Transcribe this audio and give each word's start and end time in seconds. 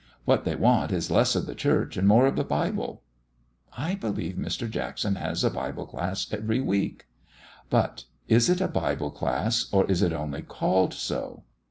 What 0.25 0.45
they 0.45 0.55
want 0.55 0.91
is 0.91 1.11
less 1.11 1.35
of 1.35 1.45
the 1.45 1.53
church 1.53 1.95
and 1.95 2.07
more 2.07 2.25
of 2.25 2.35
the 2.35 2.43
Bible." 2.43 3.03
"I 3.77 3.93
believe 3.93 4.33
Mr. 4.33 4.67
Jackson 4.67 5.13
has 5.13 5.43
a 5.43 5.51
Bible 5.51 5.85
class 5.85 6.25
every 6.33 6.59
week." 6.59 7.05
"But 7.69 8.05
is 8.27 8.49
it 8.49 8.61
a 8.61 8.67
Bible 8.67 9.11
class, 9.11 9.69
or 9.71 9.85
is 9.85 10.01
it 10.01 10.11
only 10.11 10.41
called 10.41 10.95
so? 10.95 11.43